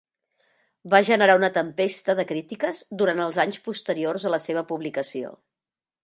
[0.93, 5.35] Va "generar una tempesta de crítiques durant els anys posteriors a la seva publicació".